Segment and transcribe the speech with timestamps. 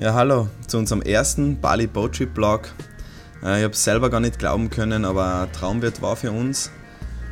[0.00, 2.70] Ja, hallo zu unserem ersten Bali Boat Trip Blog.
[3.42, 6.70] Äh, ich habe es selber gar nicht glauben können, aber Traumwirt war für uns.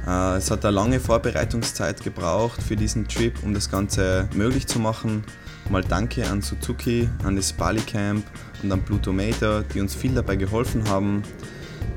[0.07, 4.81] Äh, es hat eine lange Vorbereitungszeit gebraucht für diesen Trip, um das Ganze möglich zu
[4.81, 5.25] machen.
[5.71, 8.27] Mal danke an Suzuki, an das Bali Camp
[8.63, 11.23] und an Plutomator, die uns viel dabei geholfen haben.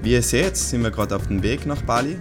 [0.02, 2.18] Wie ihr seht, sind wir gerade auf dem Weg nach Bali.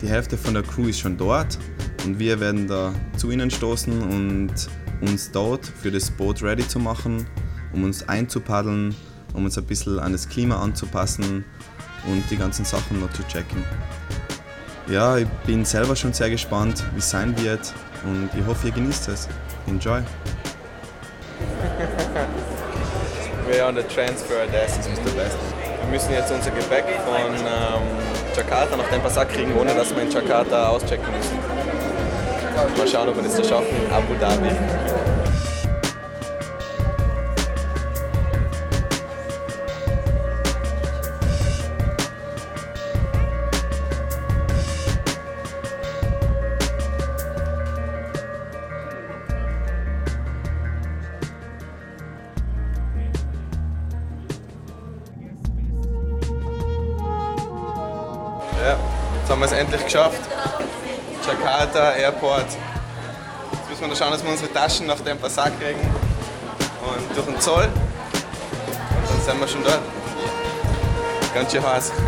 [0.00, 1.58] Die Hälfte von der Crew ist schon dort
[2.04, 4.52] und wir werden da zu ihnen stoßen und
[5.00, 7.26] uns dort für das Boot ready zu machen
[7.76, 8.96] um uns einzupaddeln,
[9.34, 11.44] um uns ein bisschen an das Klima anzupassen
[12.06, 13.62] und die ganzen Sachen noch zu checken.
[14.88, 17.72] Ja, ich bin selber schon sehr gespannt, wie es sein wird
[18.04, 19.28] und ich hoffe, ihr genießt es.
[19.66, 20.00] Enjoy!
[23.46, 25.38] We're on the transfer desk, das ist der Beste.
[25.82, 27.82] Wir müssen jetzt unser Gepäck von ähm,
[28.34, 31.38] Jakarta nach Denpasar kriegen, ohne dass wir in Jakarta auschecken müssen.
[32.78, 34.50] Mal schauen, ob wir das so schaffen in Abu Dhabi.
[58.66, 58.76] Ja,
[59.20, 60.20] jetzt haben wir es endlich geschafft.
[61.24, 62.46] Jakarta Airport.
[62.48, 65.78] Jetzt müssen wir noch schauen, dass wir unsere Taschen nach dem Passat kriegen.
[65.78, 67.62] Und durch den Zoll.
[67.66, 67.72] Und
[69.08, 69.78] dann sind wir schon dort.
[71.32, 71.92] Ganz schön heiß.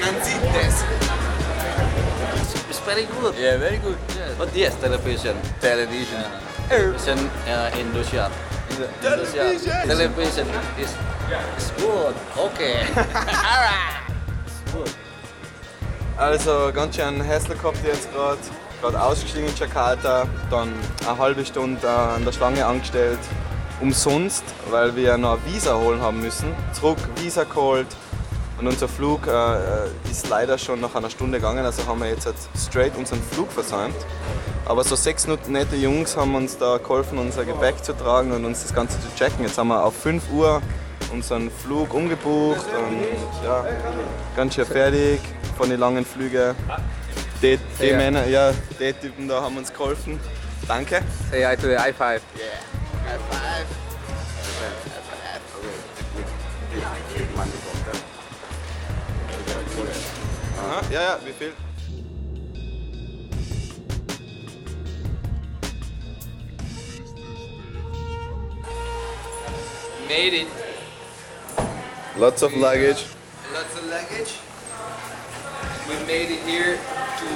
[0.00, 0.84] Man sieht das.
[2.68, 3.34] It's very good.
[3.36, 3.96] Yeah, very good.
[4.16, 4.34] Yeah.
[4.38, 5.34] But yes, television.
[5.60, 6.22] Television.
[6.68, 8.30] Television uh, Indonesia.
[9.00, 9.88] Television.
[9.88, 10.46] Television
[10.78, 10.94] is,
[11.58, 12.14] is good.
[12.36, 12.86] Okay.
[12.96, 14.10] Alright.
[14.72, 14.90] Good.
[16.16, 18.38] Also ganz schön hässlich gehabt jetzt gerade.
[18.80, 20.72] Gerade ausgestiegen in Jakarta, dann
[21.06, 23.18] eine halbe Stunde äh, an der Schlange angestellt.
[23.80, 26.54] Umsonst, weil wir noch ein Visa holen haben müssen.
[26.72, 27.86] Zurück Visa geholt.
[28.60, 32.10] Und unser Flug äh, äh, ist leider schon nach einer Stunde gegangen, also haben wir
[32.10, 33.96] jetzt halt straight unseren Flug versäumt.
[34.66, 38.62] Aber so sechs nette Jungs haben uns da geholfen, unser Gepäck zu tragen und uns
[38.62, 39.44] das Ganze zu checken.
[39.46, 40.60] Jetzt haben wir auf 5 Uhr
[41.10, 43.64] unseren Flug umgebucht und ja,
[44.36, 45.20] ganz schön fertig
[45.56, 46.54] von den langen Flügen.
[47.42, 47.96] Die, die Ja.
[47.96, 50.20] Männer, ja, die Typen da haben uns geholfen.
[50.68, 51.00] Danke.
[51.30, 52.02] Say hi to the i5.
[52.02, 52.20] Aha,
[60.90, 61.52] ja, ja, wie viel?
[70.08, 70.48] Made it.
[72.16, 73.04] Lots of luggage.
[73.52, 74.38] Lots of luggage.
[75.88, 76.76] We made it here
[77.18, 77.26] to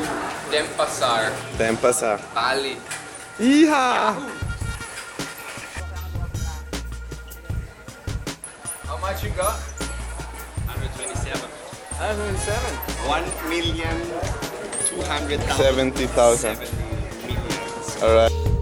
[0.50, 2.20] Denpasar, Denpasar.
[2.34, 2.76] Bali.
[3.38, 4.14] Iha!
[8.86, 9.73] How much you got?
[12.04, 12.76] 2007.
[13.08, 13.96] 1 million
[14.90, 16.58] 270,000.
[18.02, 18.53] All right.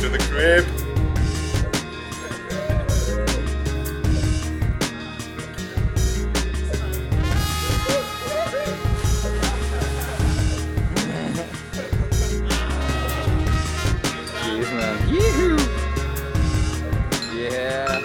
[0.00, 0.64] To the crib.
[14.44, 14.96] Yes, man.
[15.08, 15.56] Yee-hoo.
[17.34, 18.00] Yeah.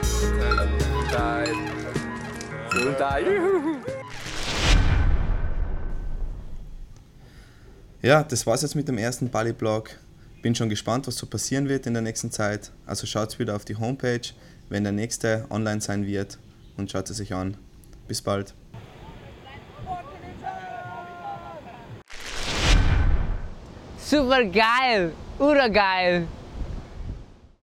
[0.00, 1.56] Gesundheit.
[2.70, 3.26] Gesundheit.
[3.26, 3.93] Juhu.
[8.04, 9.88] Ja, das war's jetzt mit dem ersten Bali-Blog.
[10.42, 12.70] Bin schon gespannt, was so passieren wird in der nächsten Zeit.
[12.84, 14.20] Also schaut wieder auf die Homepage,
[14.68, 16.38] wenn der nächste online sein wird
[16.76, 17.56] und schaut es sich an.
[18.06, 18.52] Bis bald.
[23.96, 26.28] Super geil, urgeil.